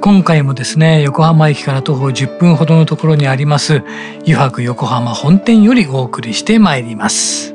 [0.00, 3.82] 今回もですね横浜駅から徒歩10分ほどのところにあります
[4.24, 7.54] 湯泊横浜本店よりお送りしてまいります、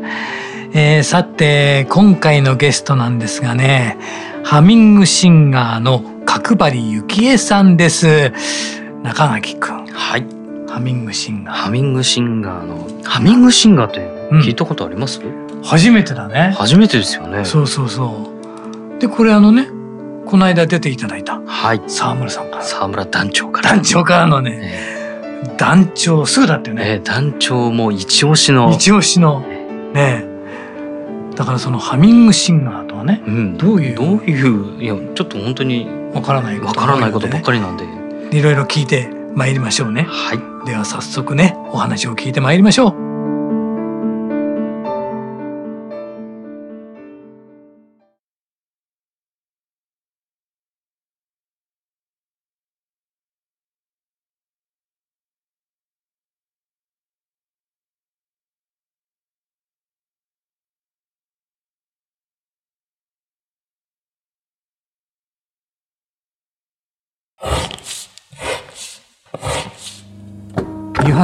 [0.73, 3.97] えー、さて今回のゲストなんですがね
[4.43, 8.31] ハミングシンガーの角張幸恵さんです。
[9.03, 10.25] 中垣くんはい。
[10.67, 11.55] ハミングシンガー。
[11.55, 13.99] ハミングシンガーのハミングシンガーって
[14.45, 16.53] 聞いたことあります、うん、初めてだね。
[16.57, 17.45] 初めてですよね。
[17.45, 18.33] そうそうそ
[18.97, 18.99] う。
[18.99, 19.67] でこれあのね
[20.31, 22.63] この間出ていただいた、はい、沢村さんから。
[22.63, 23.71] 沢村団長から。
[23.71, 28.71] 団長からのね、えー、団長すぐだってよね、えー、団長も一押しの。
[28.71, 29.41] 一押しの。
[29.93, 30.23] ね
[31.35, 33.95] だからそのハミングシンガーとはね、うん、どういう？
[33.95, 37.83] どういういやちょっと本当にわからないわからないことばっかりなんで。
[38.37, 40.03] いろいろ聞いて参りましょうね。
[40.03, 40.39] はい。
[40.65, 43.00] では早速ねお話を聞いて参りましょう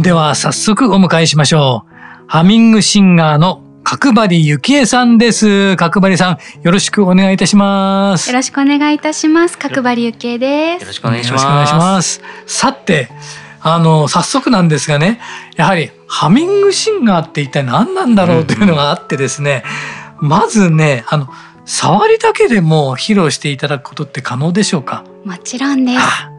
[0.00, 1.94] では早速お迎えしましょう。
[2.26, 5.76] ハミングシンガーの角張幸恵さんです。
[5.76, 8.30] 角張さん、よろしくお願いいたします。
[8.30, 9.58] よろしくお願いいたします。
[9.58, 10.80] 角張幸恵です。
[10.80, 11.44] よろしくお願いします。
[11.44, 12.22] よろしくお願いします。
[12.46, 13.10] さて、
[13.60, 15.20] あの、早速なんですがね、
[15.56, 19.64] やはりハミングシンガーって一体何なんだろうというのがあってですね、
[20.22, 21.28] うん、まずね、あの、
[21.66, 25.04] 触りだけでも披露していただくことって可能でしょうか？
[25.26, 25.98] もちろんです。
[26.00, 26.29] あ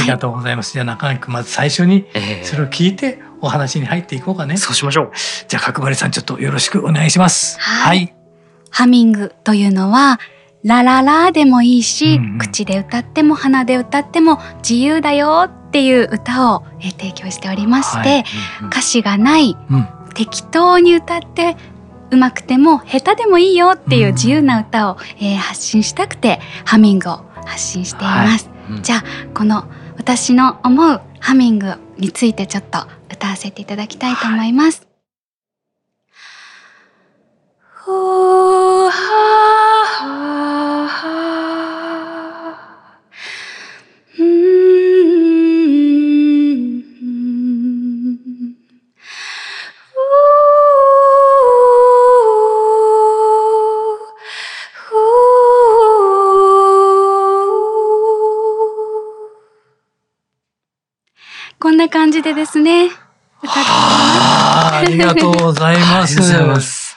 [0.00, 0.68] りがとうございます。
[0.68, 2.06] はい、じゃあ中垣君まず最初に
[2.42, 4.56] それを聞いてお話に入っていこうかね。
[4.56, 5.12] そうしましょう。
[5.48, 7.58] じゃあ角張さんちょっとよろしくお願いします。
[7.60, 7.98] はい。
[7.98, 8.14] はい、
[8.70, 10.18] ハミングというのは
[10.64, 18.24] ラララでもいいし、うんうん、口で歌っても鼻で歌っても自由だよっていう歌を提供しておりまして、はい
[18.60, 21.56] うんうん、歌詞がない、うん、適当に歌って
[22.10, 28.46] うまくても下手でもいいよっていう自由な歌を、えー、発信したくてハミングを発信しています。
[28.46, 29.04] はいじゃあ
[29.34, 29.64] この
[29.96, 32.78] 私の思うハミングについてちょっと
[33.12, 34.86] 歌わせていただきたいと思います。
[37.84, 38.55] こ
[62.26, 62.90] でですね。
[63.44, 66.20] ありがとうございます。
[66.42, 66.96] ます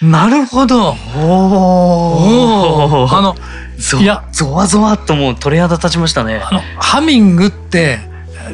[0.00, 0.96] なるほど。
[1.18, 3.08] おお。
[3.10, 3.36] あの、
[4.00, 6.36] いや、ゾワゾワともう鳥肌立ちましたね。
[6.36, 7.98] あの、ハミングって、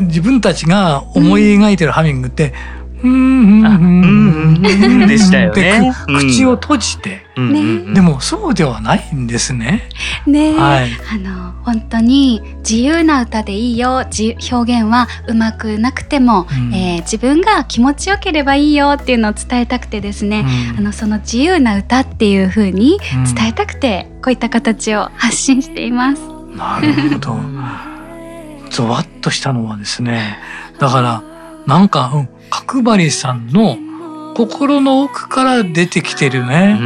[0.01, 2.80] 自分たちが思い描いてるハミングって、うん、うん、
[5.07, 5.93] でしたよね。
[6.07, 7.23] 口を閉じて、
[7.95, 9.89] でもそうではないんですね。
[10.27, 14.03] ね、はい、あの本当に自由な歌でいいよ、
[14.53, 22.99] 表現はうまくなくても、うん、えー、自分が気持ちよければいいよっていうのを伝えたくてですね、うん、あのその自由な歌っていう風に
[23.35, 26.23] 伝えたくて、こういった形を発信しています。
[26.57, 27.41] なるほど。
[28.71, 30.39] ゾワッとしたのはですね、
[30.79, 31.23] だから
[31.67, 33.79] なんか、うん角張さんの
[34.35, 36.79] 心の奥から出てきてるね。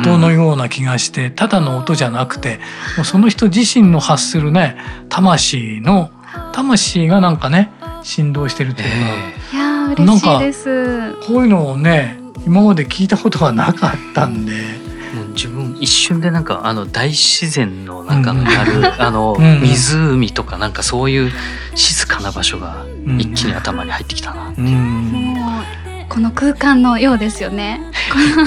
[0.00, 2.58] 音のような気がしてただの音じゃなくて
[2.96, 4.76] もうその人自身の発するね
[5.08, 6.10] 魂の
[6.52, 7.70] 魂がなんかね
[8.02, 11.14] 振動してるっていうか、えー、いや嬉しいです。
[11.26, 14.85] こういうのをね今まで聞いたことがなかったんで。
[15.24, 21.32] 自分一瞬でなんかあの大自然の中にある、 あのうん湖とかなんかそういう
[21.74, 22.84] 静かな場所が
[23.18, 24.52] 一気に頭に入ってきたな。
[24.56, 24.60] う。
[24.60, 25.10] ん。
[25.12, 25.64] もう
[26.08, 27.80] この空間のようですよね。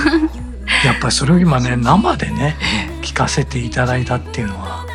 [0.86, 2.56] やっぱりそれを今ね生でね
[3.01, 4.86] 聞かせていただいたっていうのは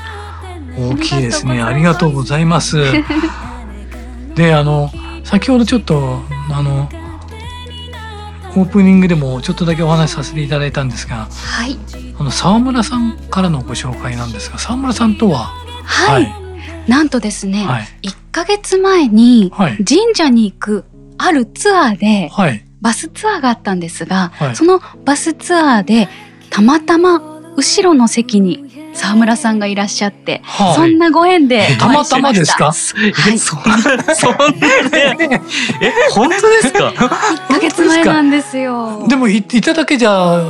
[0.76, 1.62] 大きいですね。
[1.62, 2.82] ありがとうございます。
[4.34, 4.90] であの
[5.24, 6.88] 先ほどちょっとあの
[8.56, 11.76] オープニングでもちょっとだけお話しさせていただいたんですがはい。
[12.18, 15.50] あの沢村さんからのご紹介なんですが沢村さんとは？
[15.84, 16.32] はい、
[16.88, 17.88] なんとですね、はい。
[18.02, 19.84] 1ヶ月前にはい。
[19.84, 20.84] 神社に行く
[21.18, 22.64] あるツアーではい。
[22.80, 24.56] バスツアーがあったんですが、はい。
[24.56, 26.08] そのバスツアーで
[26.50, 27.20] たまたま
[27.56, 30.74] 後ろの席に沢村さんがいらっしゃって、はい。
[30.74, 31.88] そんなご縁でた。
[31.88, 32.66] またまですか？
[32.66, 32.74] はい。
[33.34, 33.78] えそんな
[34.14, 34.46] そんな
[35.16, 35.40] ね。
[35.80, 36.98] え本当ですか？1
[37.48, 39.06] ヶ月前なんですよ。
[39.08, 40.42] でもいいただけじゃあ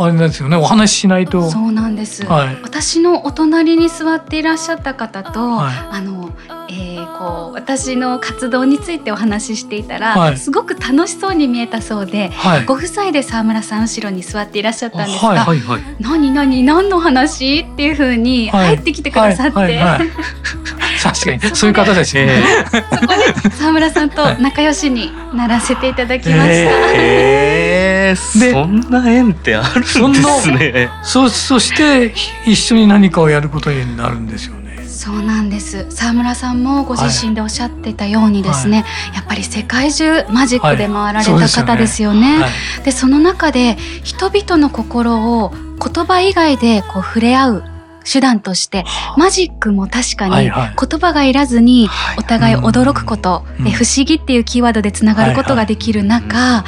[0.00, 0.56] あれなんですよね。
[0.56, 1.50] お話ししないと。
[1.50, 2.24] そうなんです。
[2.26, 2.58] はい。
[2.62, 5.74] 私のお隣に座っていらっしゃった方と、はい。
[5.90, 6.30] あの、
[6.68, 15.82] えーこう私の活動についてお話ししていたら、はいすごく楽しそうに見えたそうで、はいご夫妻で沢村さん後ろに座っていらっしゃったんですが、はいはいはい。
[16.00, 17.60] 何何何の話？
[17.60, 19.80] っていう風にはい入ってきてくださって、
[21.02, 22.42] 確かにそういう方ですよね。
[22.70, 26.54] そこで沢村さんと仲良しにならせていただきました。
[26.94, 30.90] えー、でそんな縁ってあるんですね。
[31.02, 32.14] そうそして
[32.46, 34.57] 一緒に何かをやることになるんですよね。
[34.98, 35.86] そうなんです。
[35.90, 38.84] 沢村さんもご自身でおっしゃってたようにですね、
[39.14, 42.40] やっぱり世界中マジックで回られた方ですよね。
[42.40, 42.48] は
[42.80, 42.84] い。
[42.84, 47.64] でその中で人々の心を言葉以外でこう触れ合う
[48.10, 48.84] 手段として
[49.16, 50.74] マジックも確かにはいはい。
[50.76, 52.16] 言葉がいらずにはい。
[52.18, 53.68] お互い驚くこと、うん。
[53.68, 56.64] え不思議っていうキーワードでつながることができる中、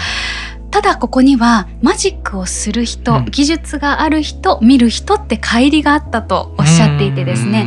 [0.71, 3.25] ただここにはマジックをする人、うん。
[3.25, 7.67] 技術がある人見る人って乖離があったとおっしゃっていてですね、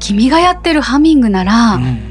[0.00, 2.10] 君がやってるハミングなら、うん。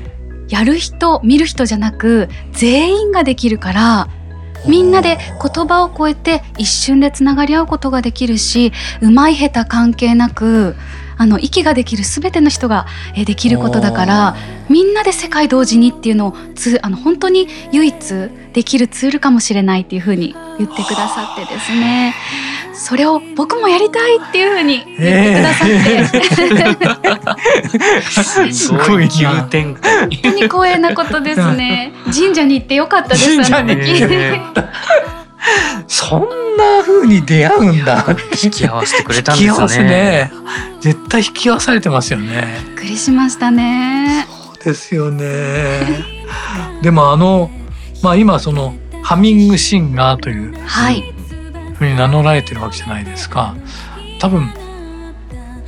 [0.49, 4.07] やる人見る人じゃなく全員ができるから
[4.67, 10.75] みんなで言葉を超えて一瞬でつながり合うことができるしうまい下手関係なく
[11.19, 14.35] あの息ができる全ての人がえーできることだから
[14.69, 22.15] みんなで世界同時にっていうのをつあの本当に唯一できるツールかもしれないっていうふうに言ってくださってですね
[22.73, 25.67] それを僕もやりたいっていうふうに言ってくださっ
[28.47, 29.99] て、すごい急展開。
[29.99, 31.91] 本当に光栄なことですね。
[32.05, 33.35] 神社に行ってよかったです。
[33.35, 34.69] 神社に行ってあの時え
[35.87, 39.89] そんな風に出会うんだってー引き合わせてくれたん引き合わせですね。
[39.89, 40.31] ね
[40.81, 42.59] 絶対引き合わされてますよね。
[42.67, 44.27] びっくりしましたね。
[44.63, 46.05] ですよね。
[46.81, 47.49] でもあの
[48.03, 51.13] まあ今そのハミングシンガーというはい。
[51.75, 53.55] ふうに名乗られてるわけじゃないですか。
[54.19, 54.51] 多分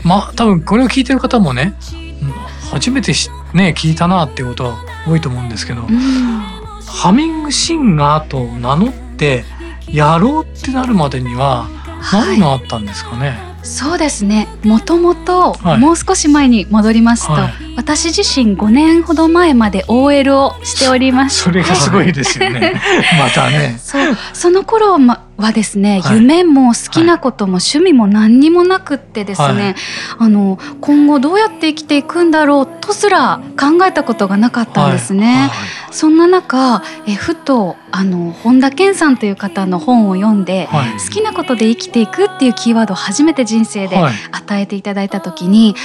[0.03, 1.73] まあ多分これを聞いてる方もね
[2.21, 2.29] うん
[2.71, 4.77] 初めてしね聞いたなっていうことは
[5.07, 9.45] 多いと思うんですけど、うん、ハミングシンガーと名乗って
[9.89, 11.67] やろうってなるまでには
[12.01, 12.39] はい。
[12.39, 13.37] 何があったんですかね？
[13.63, 14.47] そうですね。
[14.63, 22.73] もともとはいもう少し前に戻りますと、はい私自身5年ほど前まで OL をしておりましそれがすごいですよね。
[23.17, 23.79] またね。
[23.81, 26.17] そうその頃まはですね、はい。
[26.17, 29.75] 夢も好きなことも趣味も何にもなくってですね、はい。
[30.19, 35.49] あの今後どうやって生きていくんだろうとすら考えたことがなかったんですね。
[35.91, 40.91] そんな中えふとあの本田健さんという方の本を読んで、はい。
[40.93, 44.13] 好きなことで生きていくっていうキーワードを初めて人生ではい。
[44.31, 45.75] 与えていただいた時に、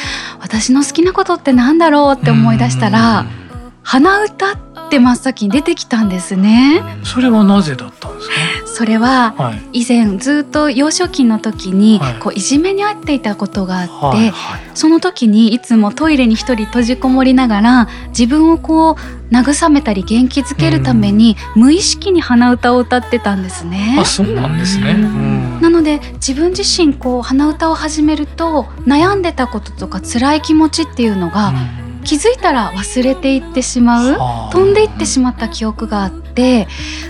[0.40, 3.26] 私の好きなことってなんだろうって思い出したら
[3.82, 4.58] 鼻歌っ
[4.90, 6.82] て真っ先に出てきたんですね。
[7.04, 8.30] それはなぜだったんです
[8.76, 9.34] それは。
[9.72, 24.04] 以前ずっと幼少期の時にはいこういじめに遭っていたことがあって、はいその時にいつもトイレに一人閉じこもりながら自分をこう慰めたり元気づけるために無意識に鼻歌を歌ってたんですねあ、。
[24.04, 24.92] そうなんですね。
[25.62, 31.54] なので自分自身こう鼻歌を始めると悩んでたこととか辛い気持ちっていうのが
[32.04, 34.12] 気づいたら忘れていってしまう。
[34.18, 36.25] はあ飛んでいってしまった記憶があって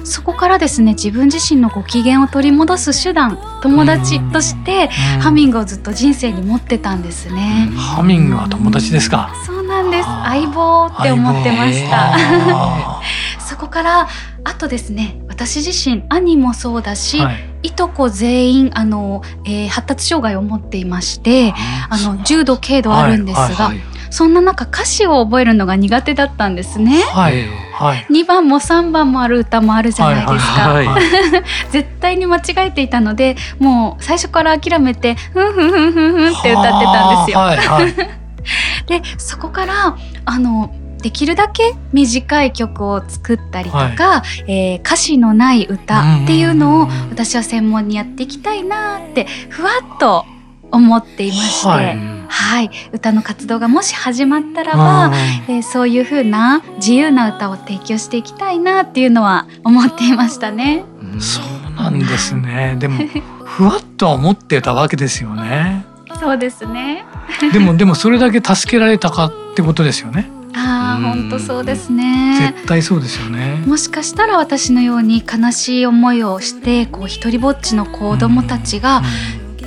[0.04, 5.20] そこからですね自分自身のご機嫌を取り戻す手段友達としてうん。
[5.20, 7.70] ハミングをずっと人生に持ってたんですね。
[7.76, 9.32] ハミングは友達ですか？
[9.44, 10.08] そうなんです。
[10.08, 12.14] 相棒って思ってました。
[12.14, 13.00] あ
[13.40, 14.08] そこから
[14.44, 17.44] あとですね私自身兄もそうだし、ーはい。
[17.64, 21.52] いとこ全員あの、えー発達障害を持っていまして
[21.90, 23.80] あの重度軽度あるんですが、はい
[24.16, 27.02] そんな中歌詞を覚えるのが苦手だったんですね。
[27.02, 28.06] はいはい。
[28.08, 30.72] 2番も3番もある歌もあるじゃないですか。
[30.72, 30.88] はい
[31.70, 37.38] 絶対に間違えていたのでもう最初から諦めて「ふんふんふんふんふん」って歌ってたんですよ。
[37.40, 37.94] はいはい。
[38.88, 40.70] でそこからあの
[41.02, 50.24] できるだけ短い曲を作ったりとか、えー歌詞のない歌っていうのを私は専門にやっていきたいなってふわっと
[50.70, 55.12] 思っていまして、ははいい、歌の活動がもし始まったらば、
[55.48, 60.84] えーそういう風な自由な歌を提供していきたいなっていうのは思っていましたね。
[61.00, 62.76] うんそうなんですね。
[62.80, 63.04] でも
[63.44, 65.84] ふわっとは思ってたわけですよね。
[66.20, 67.04] そうですね。
[67.52, 70.30] でもでもそれだけ助けられたかってことですよね。
[70.54, 72.52] ああ、うん本当そうですね。
[72.54, 73.62] 絶対そうですよね。
[73.66, 79.02] もしかしたら私のように悲しい思いをしてこう一人ぼっちの子供たちが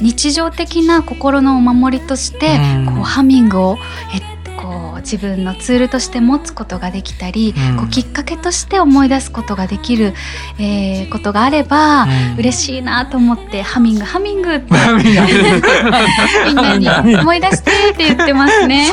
[0.01, 2.86] 日常的な心のお守りとしてうん。
[2.86, 3.77] こうハミングを
[4.15, 4.22] え
[4.56, 7.77] こう自分のツールとして持つことができたりうん。
[7.77, 10.13] こうきっかけとして思い出すことができる
[10.60, 12.38] えーことがあればうん。
[12.38, 14.74] 嬉しいなと思ってハミングハミングって
[16.46, 18.88] みんなに思い出してって言ってますね。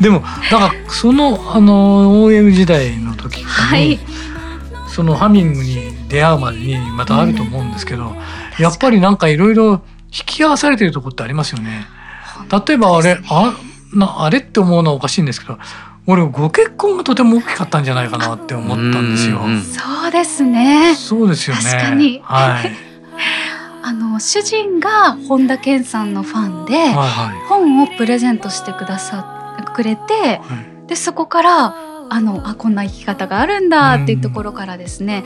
[0.00, 3.98] でもだからそのあの OM 時代の時に、はい。
[4.88, 8.16] そのハミングに出会うまでにまたあると思うんですけど、
[8.58, 11.86] やっぱりなんかいろいろ引き合わされてるとこってありますよね。
[12.66, 13.56] 例えばあれ、あ
[13.94, 15.58] なあれって思うのはおかしいんですけど
[16.06, 19.40] 俺ご結婚がとても大きかったんじゃないかなって思ったんですよ。
[19.62, 20.94] そうですね。
[20.94, 21.62] そうですよね。
[21.62, 22.72] 確かにはい。
[23.82, 30.26] あの主人が本田健さんのファンで、はいは本をプレゼントしてくださくれてい。
[30.26, 31.74] はいでそこから
[32.10, 35.24] あのあこんな生き方があるんだっていうところからですね、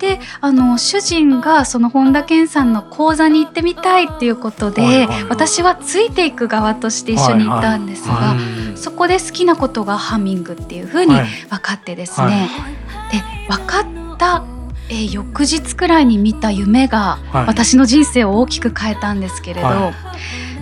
[0.00, 5.24] であの主人がその本田健さんの講座に行ってみたいっていうことで、はいはいはい。
[5.24, 8.38] 私はついていく側として一緒に行ったんですが、はい。
[8.38, 11.26] うんそこで好きなことがハミングっていうふうにはい。
[11.50, 12.70] 分かってですね、は
[13.10, 13.12] い。
[13.12, 13.22] で
[13.54, 14.42] 分かった、
[14.88, 17.46] えー翌日くらいに見た夢がはい。
[17.46, 19.92] 私の人生を大きく変えたんですけれど、は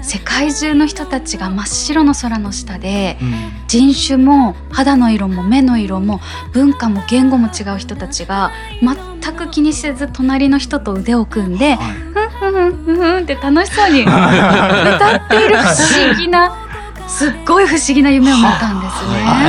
[0.09, 3.35] 世界中の人たちが真っ白の空の下でうん。
[3.69, 6.21] 人種も肌の色も目の色も
[6.55, 8.50] 文化も言語も違う人たちが
[8.81, 11.93] 全く気にせず隣の人と腕を組んではい。
[11.93, 15.67] ふんふんふんふんって楽しそうに 歌っている不
[16.07, 16.57] 思議な
[17.07, 19.23] すっごい不思議な夢を見たんですね。
[19.25, 19.49] は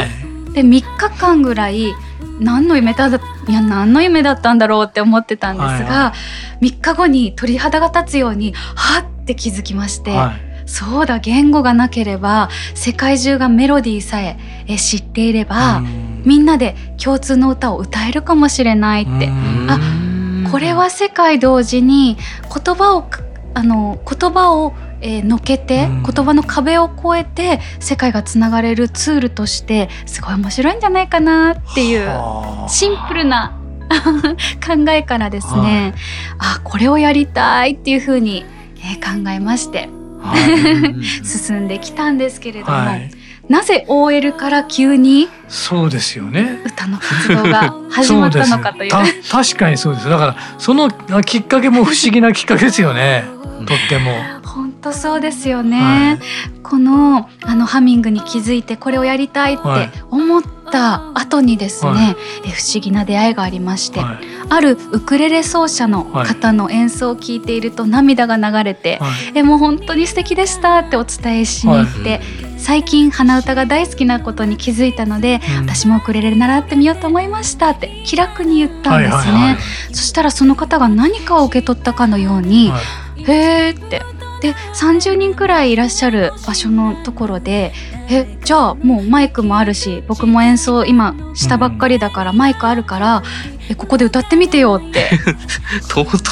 [0.50, 0.54] い。
[0.54, 1.94] で3日間ぐらい
[2.42, 3.12] 何の夢だい
[3.54, 6.13] や何の夢だったんだろうって思ってたんですが、はいは
[6.62, 16.21] 3日後に鳥肌が立つようにはって気づきまして、はいそうだ言語がなければ世界中がメロディーさええ知っていれば、うん。
[16.25, 19.67] みんなで共通の歌を歌えるかもしれないって、うん。
[19.67, 22.17] あこれは世界同時に
[22.53, 23.21] 言葉をか
[23.55, 26.03] あの言葉を、えーのけて、うん。
[26.03, 32.69] 言葉の壁を越えて世界がつながれるツールとしてすごい面白いんじゃないかなっていうはあ。
[32.69, 33.57] シンプルな
[34.63, 35.95] 考えからですね、
[36.38, 38.45] あこれをやりたいっていうふうに、
[38.77, 39.79] えー考えまして。
[39.79, 39.99] はい
[41.23, 43.11] 進んできたんですけれども、はい。
[43.49, 46.61] なぜ OL から急にそうですよね。
[46.65, 48.91] 歌の活動が 始まったのかという。
[48.91, 50.09] 確かにそうです。
[50.09, 53.23] だからそのあきっかけも不思議なきっかけですよね。
[53.65, 54.11] とっても。
[54.45, 56.19] 本当そうですよね、はい。
[56.63, 59.91] このあのハミングに気づいてこれをやりたいってはい。
[60.09, 62.15] 思った後にですね、はい。
[62.45, 64.17] え不思議な出会いがありまして、はい。
[64.49, 69.11] あるウクレレ奏者の方の演奏を聴いていると涙が流れて、はい。
[69.35, 72.21] えもう本当に素敵でしたってお伝えしに行って、
[72.57, 75.65] 最近鼻歌が大好きなことに気づいたので、うん。
[75.65, 79.57] 私もウクレレ習ってみようと思いましたって気楽に言ったんですね、
[79.91, 83.23] そしたらその方が何かを受け取ったかのように、はい。
[83.23, 84.01] へーって
[84.41, 87.74] で30人くらいいらっしゃる場所のところで
[88.10, 93.24] えじゃあもうマイクもあるし僕も演奏今したばっかりだからマイクあるから、
[93.69, 95.10] えここで歌ってみてよって
[95.88, 96.24] 唐突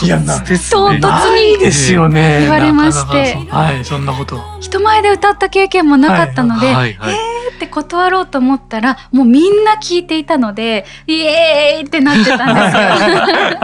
[0.72, 1.00] 唐突ね。
[1.00, 2.40] ないですよね。
[2.42, 4.42] 言われましてなかなかそはい、そんなこと。
[4.60, 7.37] 人前で歌った経験もなかったので、はいはい。
[7.58, 13.58] って断ろうと思ったらもうみんな聞いていたのでイエーイってなってたんですよ。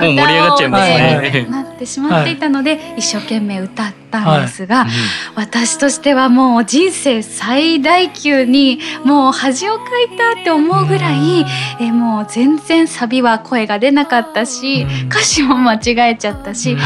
[0.00, 1.46] もう盛り上がっちゃいますはいね。
[1.50, 4.88] なってしまっていたので、一生懸命歌ったんですが、うん
[5.34, 11.44] 私としてはもう人生最大級にもう恥をかいたって思うぐらい、
[11.80, 15.08] えもう全然サビは声が出なかったし、うん。
[15.08, 16.76] 歌詞も間違えちゃったし、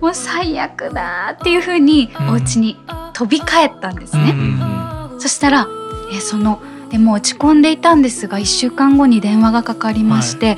[0.00, 2.28] もう最悪だっていう風にうん。
[2.30, 2.76] お家に
[3.12, 4.75] 飛び帰ったんですね。
[5.16, 5.66] うんそしたら
[6.12, 6.60] えその
[6.92, 10.56] えもう落ち込んでいたんですが1週間後に電話がかかりまして、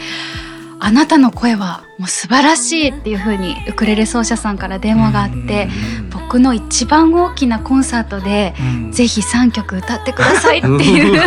[0.80, 5.68] あなたの声はもう素晴らしいっていう風にウクレレ奏者さんから電話があって
[6.10, 8.92] 僕の一番大きなコンサートでうん。
[8.92, 11.20] ぜひ3曲歌ってくださいっていう。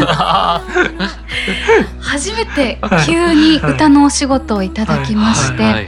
[2.00, 5.88] 初めて急に歌のお仕事をいただきまして、はいはいい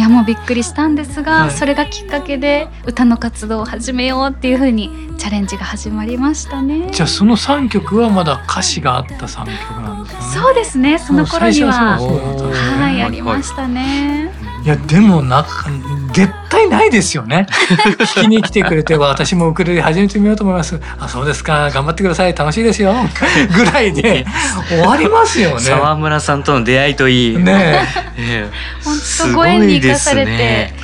[0.00, 6.90] やもうびっくりしたんですが、はいそれがきっかけで歌の活動を始めようっていう風にチャレンジが始まりましたね。
[6.90, 10.26] じゃあその3曲はまだ歌詞があった3曲なんですよね。
[10.34, 14.32] そうですねその頃にははいありましたね。
[14.64, 15.70] いやでもなんか
[16.14, 17.46] 絶対ないですよね。
[17.50, 20.80] 聞きに来てくれては私もウクレレ始めてみようと思います。
[20.98, 22.94] あそうですか頑張ってください楽しいですよ
[23.54, 24.24] ぐらいで
[24.68, 25.60] 終わりますよね。
[25.60, 27.36] 沢村さんとの出会いといい。
[27.36, 27.80] ね
[28.16, 28.50] え え
[28.84, 30.74] 本す当ご縁にごいで生かされてすね。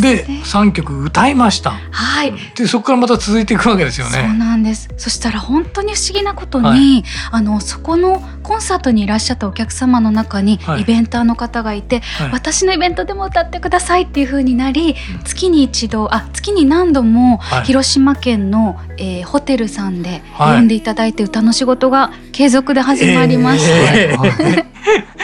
[0.00, 1.72] で3曲歌いました。
[1.90, 2.32] はい。
[2.56, 4.28] でそこからまた続いていくわけですよそうね。
[4.38, 4.88] なんです。
[4.96, 14.94] そしたら本当に不思議なことに、はいあのそこのコンサートにいらっしゃったお客様の中にはいイベンターの方がいて、はい私のイベントでも歌ってくださいっていう風になり、
[15.24, 24.64] 月に一度あ月に何度もはい広島県の、えーホテルさんではい呼んでいただいて歌の仕事が継続で始まりまして、えー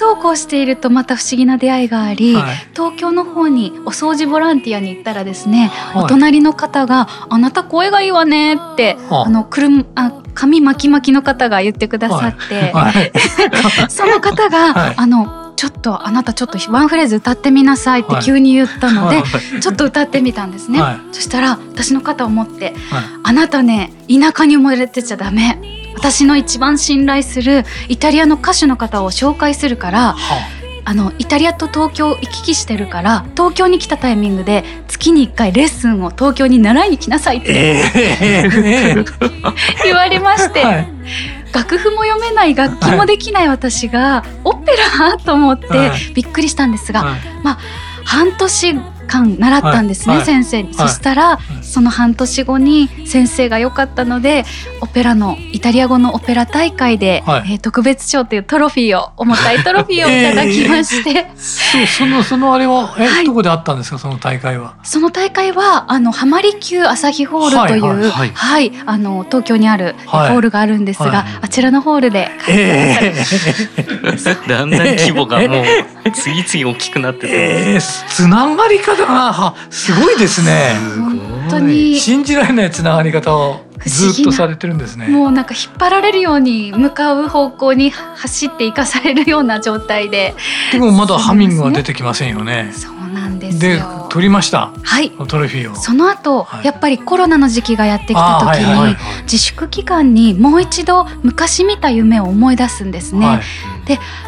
[0.00, 2.56] そうこうしているとまた不思議な出会いがあり、はい。
[2.72, 6.04] 東京の方にお掃除ボランティアに行ったらですね、はい。
[6.04, 9.26] お隣の方が「あなた声がいいわね」って、はあ。
[9.26, 13.12] あのくるんあ髪巻き巻きの方が言ってくださって、はい。
[13.92, 14.94] その方が、はい。
[14.96, 18.22] あのちょっとあなたちょっとワンフレーズ歌ってみなさいってはい。
[18.22, 19.60] 急に言ったので、はい。
[19.60, 20.98] ちょっと歌ってみたんですね、はい。
[21.12, 30.16] そしたら私の肩を持ってはい「あなたね田舎に生まれてちゃダメ私の一番信頼するイタリアの歌手の方を紹介するからは
[30.84, 30.94] あ。
[30.94, 39.04] のイタリアと東京行き来してるから東京に来たタイミングで月に1回レッスンを東京に習いに来なさいってえー
[39.84, 40.88] 言われまして、はい。
[41.52, 45.18] 楽譜も読めない楽器もできない私がオペラ？
[45.18, 46.12] と思ってはい。
[46.14, 47.20] びっくりしたんですが、はい。
[48.04, 50.24] 半年間習ったんですね、はい。
[50.24, 51.64] 先生に、そしたら、い。
[51.64, 54.44] その半年後に先生が良かったので
[54.80, 57.52] オペラのイタリア語のオペラ大会で、はい。
[57.52, 63.26] えー特別賞というトロフィーを重たいトロフィーをいただきまして、 そう そのそのあれはえ、はい。
[63.26, 63.98] どこであったんですか？
[63.98, 64.74] その大会は。
[64.82, 68.72] その大会はあの浜離宮朝日ホールという、はいはいはい。
[68.86, 70.36] あの東京にあるホはい。
[70.36, 71.24] ールがあるんですが、はい。
[71.42, 77.36] あちらのホールで開催されえ だんだん規模がもう次々大きくなってー、て。
[77.72, 80.76] えー、つながり方がはすごいですね。
[80.96, 85.08] 本当に信じられないつながり方をずっとされてるんですね。
[85.08, 90.34] もうなんか引っ張られるように向かう方向に走っていかされるような状態で
[90.72, 92.70] でもまだハミングは出てきませんよね。
[92.72, 94.06] そうなんですでよ。
[94.10, 95.74] 取りましたはいトロフィーを。
[95.74, 103.26] その後、はいやっぱりコロナの時期がやってきた時に、あーはいはい自粛期間にもう一度昔見た夢を思い出すんですね。
[103.26, 103.40] はい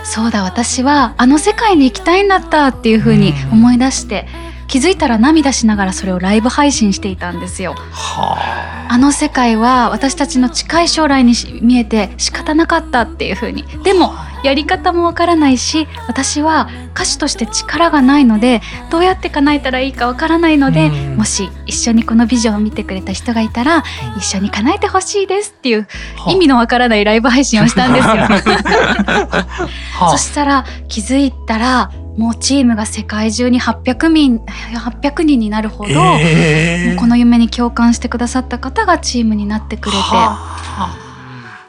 [0.05, 4.27] そうだ私はあの世界に行きたいんだったっていうふうに思い出して
[4.73, 7.75] 気づいたら涙しながらそれをライブ配信していたんですよ。
[7.75, 8.97] はあ。
[8.97, 13.65] の世界は私たちの近い将来にし見えて仕方なかったっていうふうに。
[13.85, 21.17] でもやり方もわからないし私は歌手として力がないのでどうやって叶えたらいいかわからないのでうん。
[21.17, 23.85] もし一緒にこのビジョンを見てくれた人がいたら
[24.17, 25.87] 一緒に叶えてほしいですっていう
[26.27, 26.31] あ。
[26.31, 28.15] 意味のわからないライブ配信をしたんですよ。
[30.01, 36.99] はそしたら気づいたらもうチームが世界中に800人 ,800 人になるほど、えー。
[36.99, 40.99] この夢に共感してくださった方がチームになってくれては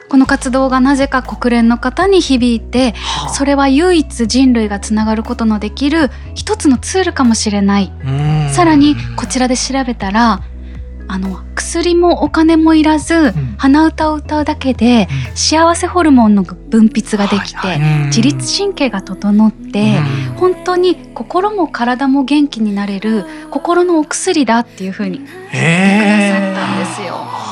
[0.10, 2.94] この活動がなぜか国連の方に響いて
[3.26, 3.30] あ。
[3.30, 7.92] それは唯一人類がつながることのできる一つのツールかもしれない。
[8.06, 8.50] うん。
[8.52, 10.44] さらにこちらで調べたら
[11.08, 13.56] あの薬もお金もいらずん。
[13.58, 15.38] 鼻歌を歌うだけでうん。
[15.38, 20.36] 幸せホルモンの分泌ができて自律神経が整ってうん。
[20.36, 25.22] 本当に心も体も元気になれる心のお薬だっていう風に
[25.54, 27.44] えくださったんですよ。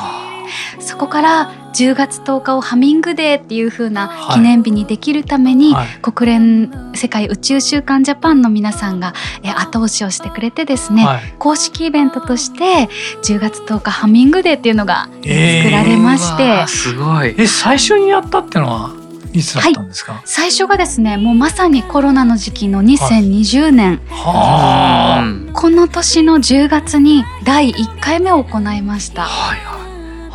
[0.79, 9.13] そこから10月10日をハミングデーっていう風なはい記念日にできるために、はい国連世界宇宙週間ジャパンの皆さんが
[9.43, 12.89] え後押しをしてくれてですね、はい公式イベントとして
[13.23, 17.35] 10月10日ハミングデーっていうのがえー作られまして、うわすごい。
[17.37, 18.91] え最初にやったってのは
[19.33, 20.21] いつだったんですか？
[20.25, 25.21] 最初がですねもうまさにコロナの時期の2020年、はあ。
[25.23, 29.23] うんこの年の10月に第1回目を行いました。
[29.23, 29.90] はいは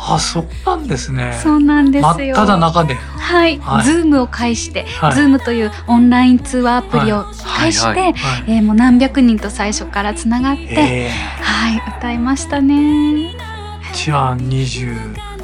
[0.09, 1.37] あそうなんですね。
[1.41, 2.35] そうなんです真っよ。
[2.35, 2.95] 只中で。
[2.95, 8.13] はい、はいズームを介して、はいズームというオンライン通話アプリを介して。
[8.47, 11.09] えーもう何百人と最初からつながって、え
[11.41, 12.73] はい、歌いましたね。
[12.73, 14.93] ー、じゃあ二十、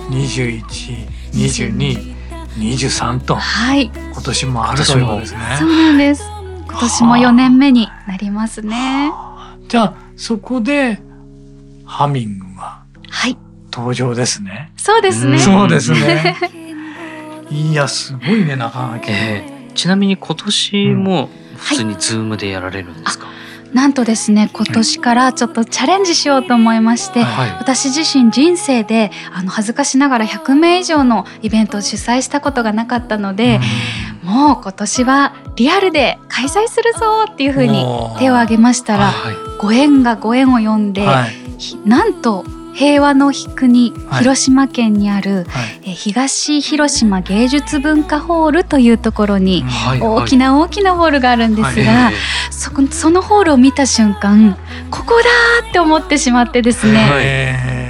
[0.10, 0.97] 二十一、
[1.34, 2.15] 二十二、
[2.58, 5.39] 二十三とはい、今年もあるということですね。
[5.60, 6.23] そうなんです。
[6.67, 9.12] 今年も4年目になりますね。
[9.67, 10.99] じゃあそこで
[11.86, 13.38] ハミングがはい、
[13.74, 14.72] 登場ですね。
[14.78, 15.40] そうですね。
[15.40, 16.38] そうですね。
[17.50, 19.12] いやすごいね中垣。
[19.12, 23.28] えーちなみに今年も普通にズームでやられるんですか、
[23.74, 27.50] なんとですね、今年からちょっとチャレンジしようと思いまして、はい。
[27.60, 33.60] 私自身人生であの恥ずかしながら100名以上のイベントを主催したことがなかったので、
[34.24, 37.86] もう今年はリアルで開催するぞっていうふうに
[38.20, 39.36] 手を挙げましたらはい。
[39.60, 41.32] ご縁がご縁を呼んで、はい。
[41.58, 44.24] ひなんと平和の国はい。
[44.24, 45.90] 広島県にある、はい。
[45.90, 52.14] え東広島芸術文化ホールというところにはい大きな大きなホールがあるんですえが、ー
[52.92, 54.58] そのホールを見た瞬間
[54.90, 57.00] ここだーって思ってしまってですね、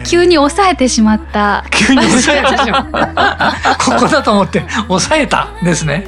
[0.04, 3.76] 急に抑えてしまった急に抑えてしまった。
[3.80, 6.08] ここだと思って抑えたですね。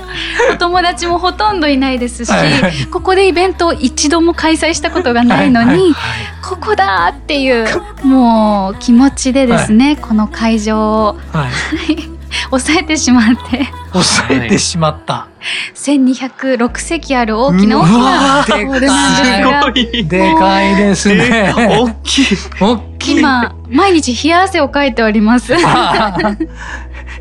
[0.53, 5.93] お 友達もほとんどいないですし、はいはいここでイベントを一度も開催したことがないのに、はいはい
[6.41, 7.65] ここだーっていう
[8.03, 11.47] もう気持ちでですね、この会場をは
[11.87, 12.09] い。
[12.51, 15.27] 抑えてしまって抑えてしまった。
[15.75, 21.53] 1206席ある大きな大きなですがいでかいですね。
[21.55, 22.25] 大きい
[22.59, 23.19] 大きい。
[23.19, 25.53] 今毎日冷や汗をかいております。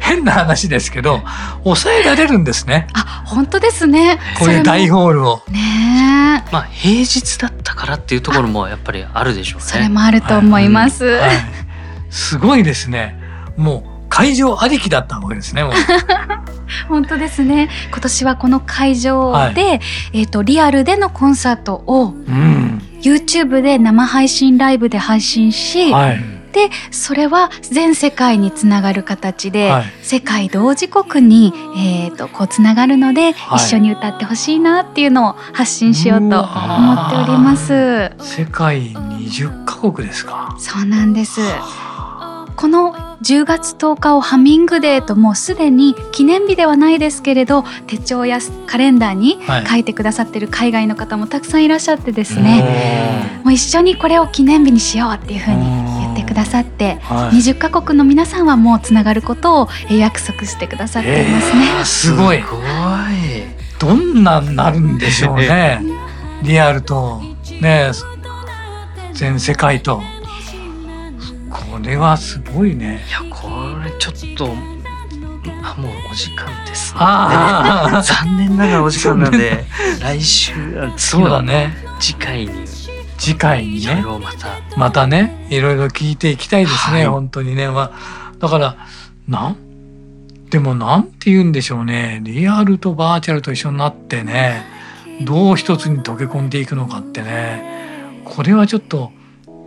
[0.00, 1.22] 変な話ですけど、
[1.62, 2.88] 抑えられるんですね。
[2.92, 4.18] あ本当ですね。
[4.38, 5.42] こういう大ホホールを。
[5.48, 11.04] ねえまあ平日だったからっていうところもやっぱりあるでしょうねそれもあると思います。
[11.04, 11.64] はい
[12.10, 13.18] すごいですね。
[13.56, 15.64] もう会場ありきだったわけですね。
[16.88, 17.68] 本当ですね。
[17.90, 19.80] 今年はこの会場で、はい
[20.12, 22.80] えっ、とリアルでのコンサートをうん。
[23.02, 26.22] YouTube で生配信ライブで配信し、はい。
[26.52, 38.12] でそれは全世界につながる形で、はい世界同時刻にえっ、とこうつながるので、はい一緒に歌ってほしいなっていうのを発信しようとう思わっております。
[38.20, 40.54] 世界20カ国ですか。
[40.58, 41.40] そうなんです。
[42.56, 53.40] この10月10日をハミングデーともうすでに記念日ではないですけれど手帳やカレンダーにはい書いてくださってる海外の方もたくさんいらっしゃってですねね。
[53.44, 55.56] もう一緒にこれを記念日にしようっていうふうに
[56.00, 57.36] 言ってくださってはい。
[57.36, 61.64] 20カ国の皆さんはもうつながることをえー約束してくださっていますね。
[61.78, 62.38] えーすごい。
[62.42, 62.62] すごい
[63.78, 65.80] どんなになるんでしょうね。
[66.42, 67.20] リアルと
[67.60, 67.90] ね
[69.12, 70.02] 全世界と
[71.74, 73.04] これはすごいね。
[73.08, 73.48] いやこ
[73.82, 77.00] れちょっとあもうお時間ですね。
[77.00, 79.64] ああ 残念ながらお時間なんで
[80.00, 81.76] 来週あそうだね。
[81.98, 82.52] 次回に。
[83.18, 84.02] 次回にね。
[84.04, 84.48] ろまた。
[84.76, 87.06] またねいろいろ聞いていきたいですね、はい。
[87.08, 87.68] 本当にね。
[87.68, 88.76] まあだから
[89.26, 89.56] なん？
[90.50, 92.20] でもなんて言うんでしょうね。
[92.22, 94.64] リアルとバーチャルと一緒になってね
[95.22, 97.64] どう一つに溶け込んでいくのかってね。
[98.24, 99.10] これはちょっと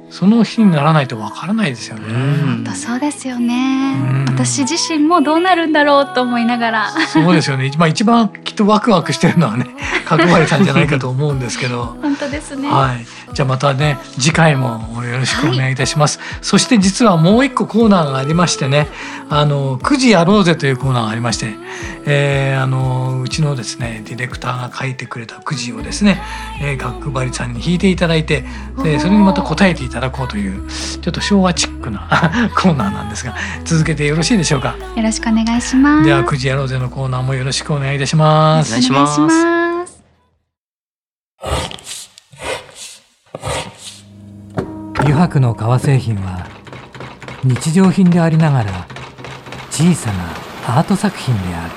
[0.10, 2.06] その日にならないとわからないですよね。
[2.08, 4.26] うん本当そうですよねうん。
[4.30, 7.72] 私自身もどうなるんだろうと思いながらそうですよね。
[7.78, 9.68] まあ一番きっとワクワクしてるのはね、
[10.08, 11.98] 角張さんじゃないかと思うんですけど。
[12.02, 12.70] 本当ですね。
[12.70, 13.06] はい。
[13.34, 16.20] じゃあまたね、次回もよろしくお願いいたします。
[16.42, 18.88] そして実はもう一個コーナーがありましてね、
[19.30, 21.54] あの、9時やろうぜというコーナーがありまして、
[22.06, 26.22] えーあの、うちのですね、ディレクターが書いてくれた9時をですね、
[26.62, 28.46] えー、角張さんに弾いていただいて、
[28.84, 32.00] でそれにまた答えていただこうという、ちょっと昭和チックな
[32.56, 34.76] コーナーなんですが、続けてよろしいでしょうか？
[34.96, 36.06] よろしくお願いします。
[36.06, 38.70] では9時やろうぜのコーナーもよろしくお願いいたします。
[38.70, 39.98] お願いしますお願いします
[45.00, 46.48] 油白の革製品は
[47.44, 48.88] 日常品でありながら
[49.72, 50.24] 小さな
[50.80, 51.74] アート作品である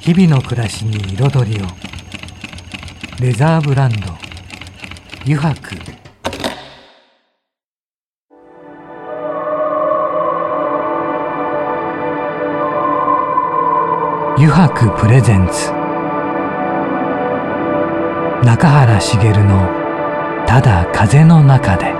[0.00, 1.66] 日々の暮らしに彩りを
[3.20, 4.14] レザーブランド
[5.24, 5.76] 油白
[14.36, 15.70] 油白プレゼンツ
[18.44, 19.68] 中原茂の
[20.44, 21.94] 「ただ風の中で」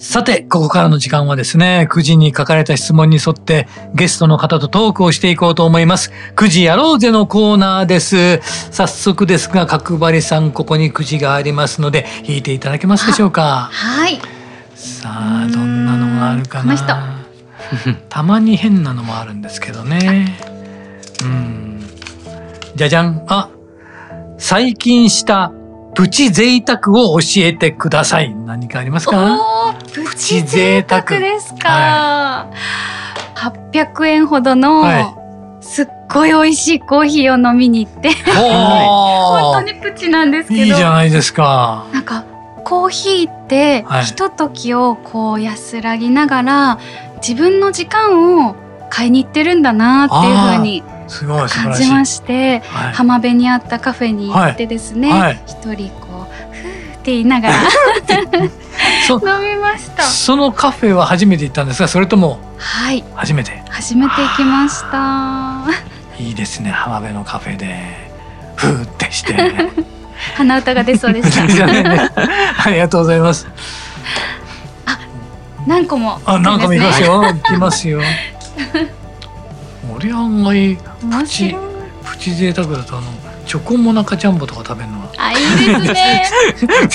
[0.00, 6.10] さて、ここからの時間はですね、9時に書かれた質問に沿ってゲストの方とトークをしていこうと思います。
[6.34, 8.40] 9時やろうぜのコーナーです。
[8.72, 13.70] 早速ですが、角張さん、ここに9時がありますので、弾いていただけますでしょうか？
[13.72, 14.20] はい。
[14.74, 16.74] さあ、どんなのがあるかな？
[18.08, 20.36] たまに変なのもあるんですけどね。
[21.22, 21.84] うん。
[22.76, 23.22] じゃじゃん。
[23.28, 23.48] あ、
[24.38, 25.52] 最近した
[25.94, 28.34] プチ贅沢を教えてください。
[28.34, 29.38] 何かありますか？
[29.92, 32.46] プチ贅沢ですか。
[33.36, 35.14] 800円ほどのは
[35.60, 42.24] すっごい美味しいコーヒーを飲みに行って 本当にプチなんですけどいいじゃないですかなんか
[42.64, 46.78] コーヒーってはいひとときをこう安らぎながら
[47.26, 48.56] 自分の時間を
[48.90, 51.82] 買いに行ってるんだなっていう風にすごい素晴らしい。
[51.82, 52.92] 感じましてはい。
[52.94, 55.42] 浜辺にあったカフェに行ってですね、はい。
[55.46, 57.54] 一人こうふーって言いながら
[59.06, 60.02] そ飲みました。
[60.02, 61.88] そのカフェは初めて行ったんですか？
[61.88, 63.04] それともはい。
[63.14, 63.62] 初めて？
[63.70, 65.64] 初めて行きました。
[66.22, 66.70] いいですね。
[66.70, 68.10] 浜辺のカフェで
[68.56, 69.34] ふーってして
[70.36, 72.10] 鼻歌が出そうでした ね。
[72.64, 73.46] ありがとうございます
[75.66, 76.20] 何個も。
[76.24, 78.00] あなんかもいきますよよ行きますよ。
[79.96, 81.56] 俺案外面白い。
[82.04, 83.06] プチ贅沢だとあの
[83.46, 85.12] チョコモナカジャンボとか食べるのは。
[85.18, 86.24] あいいですね。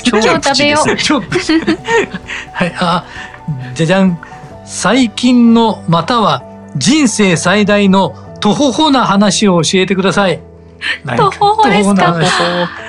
[0.05, 0.89] 今 今日食べよう。
[2.53, 3.05] はいあ
[3.73, 4.19] じゃじゃん。
[4.65, 6.41] 最近のまたは
[6.75, 10.39] 人生最大のとほほな話を教えてください。
[11.03, 12.13] 何とほほですか？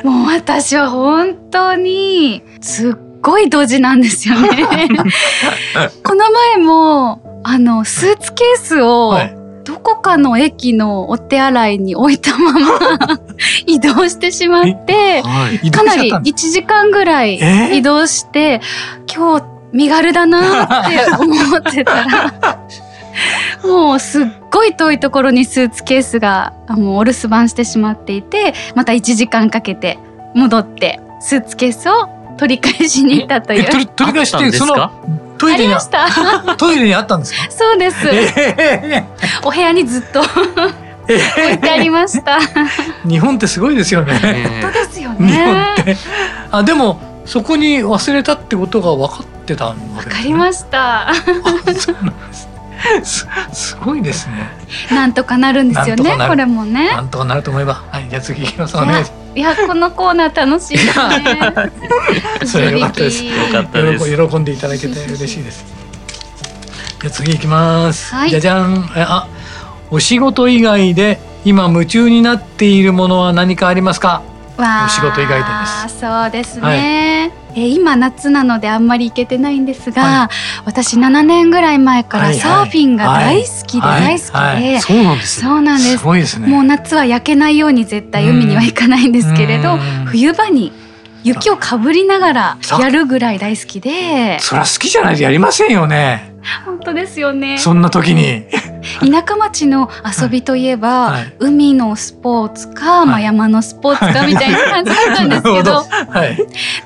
[0.04, 4.48] もう私は本当にすっごいドジなんですよね。
[6.04, 9.36] この前もあのスーツケースをはい。
[9.64, 12.60] どこかの駅のお手洗いに置いたまま
[13.66, 15.70] 移動してしまってはい。
[15.72, 17.70] かなりしちゃったんです1時間ぐらいえ？
[17.72, 18.60] ー移動して
[19.12, 22.32] 今日身軽だなって思ってたら
[23.68, 29.98] もうすっごい遠いところにスーツケースがあもうお留守番してしまっていてまた1時間かけて
[30.34, 33.62] 戻ってスーツケースを取り返しに行ったという。
[33.62, 34.66] え取り取り返してあったんですか？
[34.66, 34.90] その
[35.38, 36.57] トイレにありました。
[36.57, 37.38] トイレにあったんですか？
[37.51, 37.96] そうです。
[38.09, 39.05] え
[39.44, 42.38] お部屋にずっと置いてありました。
[43.05, 44.18] ー日本ってすごいですよね。
[44.22, 45.96] え本当ですよ日本ねって。
[46.51, 51.11] あでもそこに忘れたってことが分かってたわねかりました。
[51.11, 52.46] あそうなんです。
[52.46, 54.35] ねすすごいですね。
[54.94, 56.90] なんとかなるんですよねこれもね。
[56.90, 57.83] なんとかなると思えば。
[57.90, 58.77] はいじゃあ次行きます。
[58.77, 61.53] お願いしいやこのコーナー楽しいですね。
[62.46, 63.22] それよかったです。
[63.22, 64.16] 響きよかったです。
[64.16, 65.64] 喜喜んでいただけて嬉しいです。
[67.03, 68.31] じゃあ次行きます、はい。
[68.31, 68.90] じゃじゃん。
[68.96, 69.27] えあ
[69.90, 74.22] お仕事以外で今夢中になっているものは何かありますか？
[74.59, 75.44] お仕事以外で
[75.85, 76.01] です。
[76.01, 80.30] そうですね、えー今夏なのであんまり行けてないんですが、は
[80.66, 84.02] 私7年ぐらい前からサーフィンが大好きではい。
[84.02, 85.40] 大好きで、そうなんです。
[85.40, 85.98] ねそうなんです。
[85.98, 86.48] すごいですね。
[86.48, 89.80] もう夏は焼けないように絶対海には行かないんですけれどうん。
[90.06, 90.70] 冬場に
[91.24, 94.38] 雪をかぶりながらやるぐらい大好きで。
[94.40, 97.59] そりゃ好きじゃないとやりませんよね本当ですよね。
[97.59, 98.44] そんな時に。
[99.00, 101.32] 田舎町の遊びといえば、はい。
[101.38, 105.85] 海のスポーツか、まあ、はい山のスポーツか みたいな感じだったんですけど。
[106.09, 106.37] はい。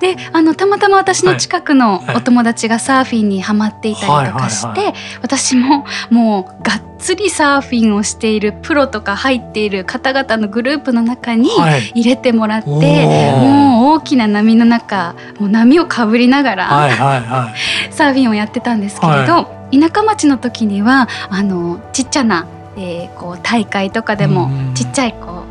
[0.01, 2.17] であのたまたま私の近くのはい。
[2.17, 4.95] お友達がサーフィンにハマっていたりとかして、はい。
[5.23, 11.89] 私ももうがっつりサーフィンをしているプロとか入っている方々のグループの中にはい。
[11.95, 13.37] 入れてもらって、おー。
[13.39, 17.55] もう大きな波の中もう波をかぶりながら、はいはいは
[17.89, 17.93] い。
[17.93, 24.75] サーフィンをやってたんですけれど、田舎町の時にはあのちっちゃな、えーこう大会とかでもうん。
[24.75, 25.45] ちっちゃいこ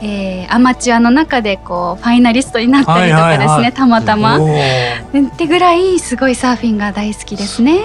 [0.00, 3.72] う、えーアマチュアの中でこうファイナリストになったりとかですね、はいはいはい。
[3.72, 4.36] たまたま。
[4.36, 4.40] っ
[5.36, 7.80] てぐらいすごいサーフィンが大好きですね。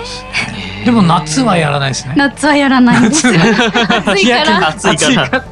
[0.85, 2.13] でも夏はやらないですね。
[2.17, 3.27] 夏はやらないんです。
[3.27, 4.67] 暑いから。
[4.69, 5.29] 暑いから。
[5.29, 5.43] でも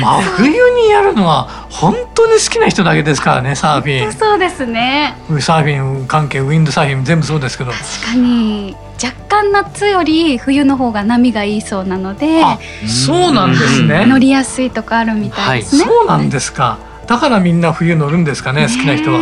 [0.00, 4.12] 真冬にやるのは本当に好きな人だけですからねサーフィン。
[4.12, 5.16] そうですね。
[5.40, 7.72] サーフィン関係ウィンドサーフィン全部そうですけど。
[7.72, 8.76] 確かに。
[9.02, 14.06] 若干夏より冬の方が波がいいそうなのであそうなんですね。
[14.06, 15.84] 乗りやすいとかあるみたいですね。
[15.84, 16.78] そうなんですか。
[17.06, 19.18] だからみんな冬乗るんですかね好きな人は。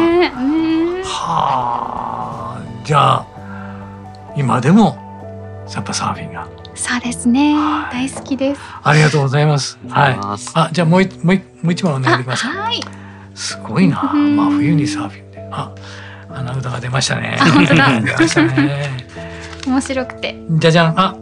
[1.04, 2.62] はあ。
[2.84, 3.26] じゃあ
[4.36, 4.96] 今でも
[5.72, 6.46] やっぱサーフィンが。
[6.74, 7.54] そうですね。
[7.54, 8.08] はい。
[8.08, 8.60] 大好きです。
[8.82, 9.78] ありがとうございます。
[9.88, 10.18] はい。
[10.20, 12.48] ああじゃあもう一もう一もう一枚お願いできますか？
[12.50, 12.80] はい。
[13.34, 14.10] すごいな。
[14.14, 14.36] うん。
[14.36, 15.48] 真冬にサーフィンで。
[15.52, 15.70] あ
[16.30, 17.36] 穴歌が出ましたね。
[17.40, 18.00] あ本当だ。
[18.00, 19.06] 出ましたね。
[19.66, 20.36] 面白くて。
[20.50, 21.00] じゃじゃん。
[21.00, 21.14] あ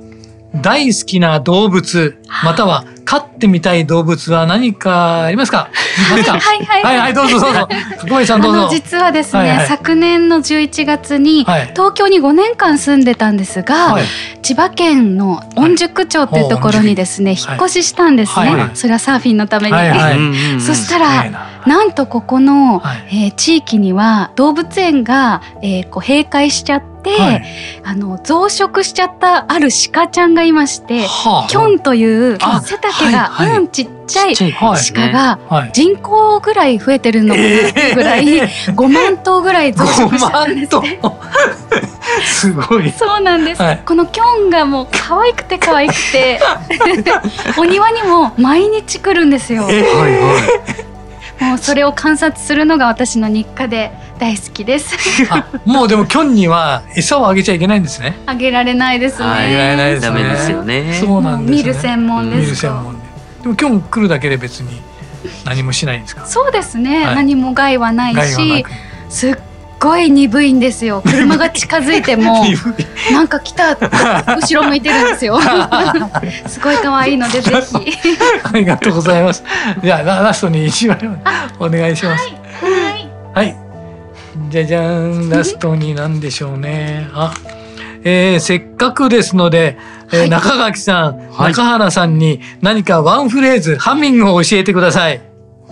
[0.60, 5.70] 大好きな動物または飼ってみたい動物は何かありますか？
[6.10, 6.32] ますか？
[6.38, 6.82] は いはい。
[6.82, 7.68] はいはいどうぞどうぞ。
[8.02, 8.68] 久保井さんどうぞ。
[8.70, 9.66] 実はですね、はいはい。
[9.66, 11.70] 昨年の11月にはい。
[11.74, 14.04] 東京に5年間住んでたんですが、はい。
[14.42, 17.56] 千葉県の御宿町っていうところにですね、はい。
[17.56, 18.60] 引っ越ししたんですね、はい。
[18.60, 18.70] はい。
[18.74, 20.60] それはサーフィンのために、はいはい。
[20.60, 21.46] そしたらな。
[21.66, 23.06] なんとここの、はい。
[23.10, 27.44] えー地域には動物園が、えーこう閉会しちゃってて、はい。
[27.84, 31.48] あの増殖しちゃったある鹿ちゃんがいまして、はあ。
[31.48, 33.58] キョンというあ背丈が、はいはい。
[33.58, 34.92] うんちっちゃいちっちゃいはい。
[34.92, 35.70] 鹿がはい。
[35.72, 38.24] 人口ぐらい増えてるのかなぐらい、
[38.74, 41.00] 5万頭ぐらい増殖したんですね。
[42.24, 42.92] すごい。
[42.92, 43.82] そうなんです、はい。
[43.84, 46.40] このキョンがもう可愛くて可愛くて
[47.56, 49.66] お庭にも毎日来るんですよ。
[49.70, 50.91] えはいは
[51.42, 54.96] もうそれを観察するのが私の日課で大好きです
[55.30, 58.16] あもうでもキョンには餌をあげちゃいけないんですね。
[58.26, 60.22] あげられないですね、はいあげられないですね。
[60.22, 61.56] ですよねそうもうんなですね。
[61.56, 63.02] 見る専門見ですとる専門で。
[63.42, 64.80] でもキョン来るだけで別に
[65.44, 66.26] 何もしないんですか？
[66.26, 68.70] そうですね、はい何も害はないしく。
[69.08, 69.36] すっ
[69.82, 71.02] ごい鈍いんですよ。
[71.04, 72.44] 車が近づいても
[73.10, 73.76] なんか来た。
[73.76, 75.40] 後ろ向いてるんですよ。
[76.46, 77.76] すごい可愛いのでぜひ。
[78.44, 79.42] ありがとうございます。
[79.82, 80.98] じゃあララストに一枚
[81.58, 82.28] お願いします。
[82.62, 83.08] はい。
[83.34, 83.56] はい。
[84.50, 85.30] じゃじゃーん。
[85.30, 87.08] ラストに何でしょうね。
[87.12, 87.32] あ、
[88.04, 89.78] えー、せっかくですので、
[90.12, 90.30] えーはい。
[90.30, 91.52] 中垣さん、はい。
[91.52, 95.20] 中原さんに何かワンフレーズハミングを教えてください。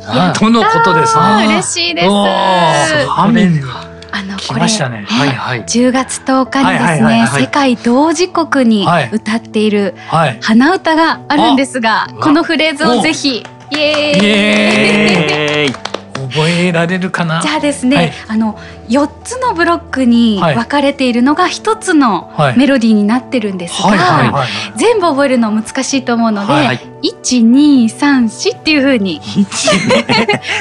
[0.06, 2.08] あとのことです嬉しいです。
[2.08, 3.89] ハミング。
[4.12, 7.42] あのこれはいはい10月10日にですはいはいはいねはい。
[7.42, 10.38] 世界同時刻にはい歌っているはい。
[10.40, 13.44] 花歌があるんですがあこのフレーズをぜひ。
[13.72, 15.74] イエーイ
[16.30, 17.40] 覚えられるかな？
[17.40, 18.12] じゃあですね、はい。
[18.28, 22.58] あの4つのブロックに分かれているのが1つのはい。
[22.58, 24.46] メロディーになってるんですが。
[24.76, 29.20] 全部覚えるの難しいと思うので、はい1234っていう風に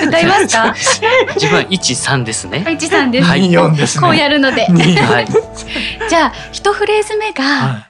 [0.07, 0.73] 歌いますか？
[1.35, 2.63] 自分は一三ですね。
[2.63, 3.41] はい、一さんです、はい。
[3.41, 4.03] 二四ですね。
[4.03, 4.67] こうやるので。
[4.69, 5.03] 二四。
[5.03, 5.27] はい。
[6.09, 7.87] じゃあ一フレーズ目が、は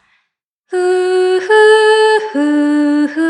[0.65, 1.47] ふーふー
[2.31, 3.21] ふーふ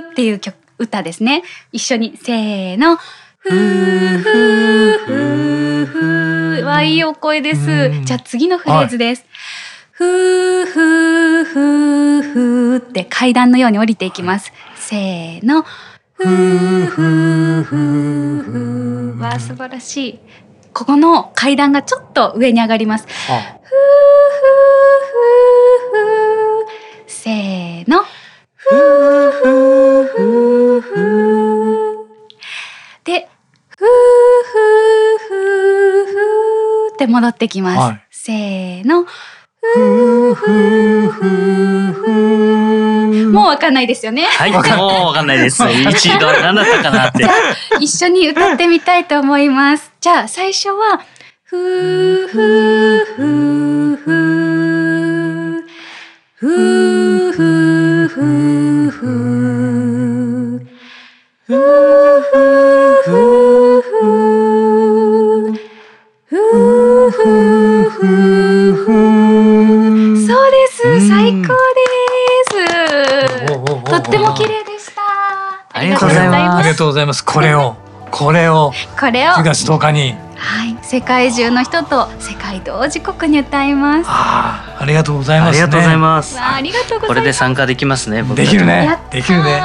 [0.00, 1.42] ーっていう曲歌ですね。
[1.72, 2.98] 一緒にせーの。
[3.48, 6.64] ふーふーふーふー。
[6.64, 7.90] わいいお声です。
[8.04, 9.24] じゃあ次のフレーズです。
[9.92, 14.52] ふーふーふーふーって階段のように降りていきます。
[14.76, 15.62] せーの。
[16.12, 19.18] ふーふーふーふー。
[19.18, 20.20] わ素晴らしい。
[20.74, 23.06] ここの階段がちょっと上に上がります。
[23.06, 26.06] ふーふーふー
[26.60, 26.68] ふー
[27.06, 28.04] せーの。
[28.56, 30.67] ふーふーふー
[36.98, 37.78] って戻ってきます。
[37.78, 39.04] はいせーの。
[39.04, 44.24] ふーふーふーふーもうわかんないですよね。
[44.24, 47.24] はいもうわかんないです 一度何だったかなって
[47.80, 49.92] 一緒に歌ってみたいと思います。
[50.00, 51.00] じゃあ最初は、
[51.44, 55.62] ふーふーふーふー
[56.36, 57.57] ふーふーふー
[76.98, 77.24] ざいます。
[77.24, 77.76] これを、
[78.10, 78.72] これを。
[78.98, 79.32] これを。
[79.32, 84.08] 10月10日に、はい、世界中の人と世界同時刻に歌います。
[84.08, 85.62] わああ、ありがとうございます、ね。
[85.62, 86.38] ありがとうございます。
[86.38, 87.08] あ、ありがとうございます。
[87.08, 88.98] これで参加できますね僕できるね。
[89.10, 89.60] できるね。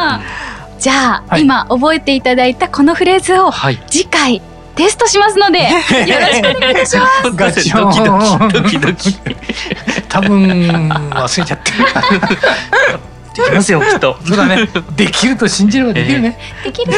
[0.80, 1.42] じゃあ、はい。
[1.42, 3.82] 今覚えていただいたこのフレーズをはい。
[3.88, 4.42] 次回
[4.76, 5.60] テストしますので、
[6.10, 7.32] よろしくお願いいたします。
[7.36, 8.20] ガチョドキド
[8.50, 8.54] キ。
[8.54, 9.12] ドキドキ。
[9.24, 9.36] で
[10.10, 13.00] 多分忘れちゃってる。
[13.42, 14.68] きますよ きっとそうだね。
[14.96, 16.38] できると信じればできるね。
[16.64, 16.94] できる。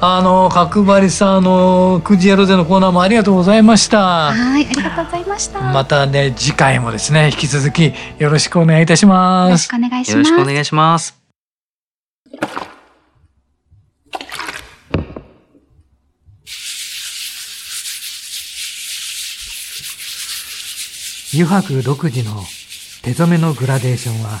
[0.00, 4.32] あの角張さんあの9時やろうぜのコーナーもありがとうございました。
[4.32, 5.60] はい、ありがとうございました。
[5.60, 9.66] またね次回もですね引き続きよろしくお願いいたしよますろし。
[9.68, 10.30] くお願いしよます。
[10.30, 11.14] ろしくお願いします
[21.34, 22.42] 油白独自の
[23.02, 24.40] 手染めのグラデーションは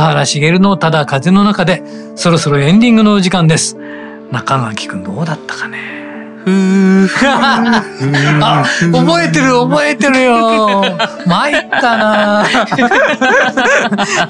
[0.00, 1.82] 中原茂のただ風の中で
[2.16, 3.76] そろそろエンディングのお時間です。
[4.30, 5.78] 中垣くんどうだったかね。
[8.42, 10.82] あ覚えてる覚えてるよ。
[11.26, 12.46] 参ったな。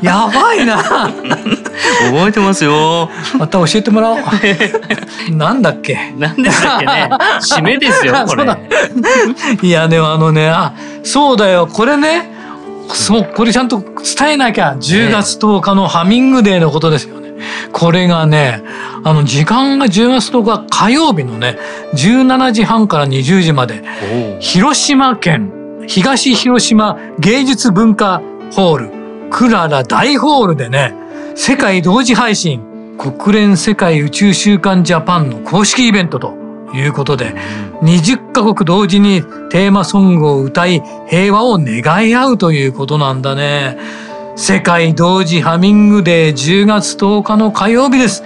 [0.02, 0.82] やばいな。
[0.82, 3.08] 覚えてますよ。
[3.38, 4.18] また教えてもらおう。
[5.30, 6.12] なんだっけ。
[6.18, 7.08] 何でしたっけね。
[7.40, 8.44] 締めですよこれ。
[9.62, 10.72] いやでもあのねあ
[11.04, 11.68] そうだよ。
[11.68, 12.39] これね
[12.96, 17.30] そうこれちゃんと伝えなきゃ10月10日のハミングデーのことですよね。
[17.72, 18.62] これがね
[19.02, 21.58] あの時間が10月10日火曜日のね
[21.94, 23.82] 17時半から20時まで
[24.40, 25.52] 広島県
[25.86, 28.22] 東広島芸術文化
[28.52, 28.90] ホール
[29.30, 30.94] クララ大ホールでね
[31.34, 36.34] 世界同時配信国連世界宇宙週間ジャパンの公式イベントと
[36.74, 37.34] いうことで
[37.82, 43.78] 20カ国同時にテーマソングを歌い平和を願い合うということなんだね。
[44.36, 48.22] 世界同時ハミングデー10月10日の火曜日です。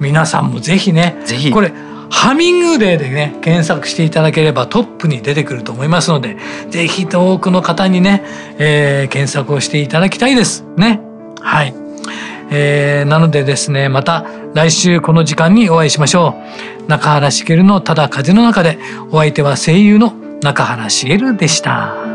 [0.00, 1.72] 皆さんもぜひね、ぜひこれ
[2.10, 6.36] ハミングデーでね検索していただければトップに出てくると思いますので
[6.70, 8.22] ぜひ多くの方にね、
[8.58, 11.00] えー検索をしていただきたいですね
[11.40, 11.74] はい、
[12.54, 14.24] えーなのでですねまた
[14.54, 16.36] 来週この時間にお会いしましょ
[16.86, 18.78] う中原茂のただ風の中で
[19.10, 22.13] お相手は声優の中原茂でした。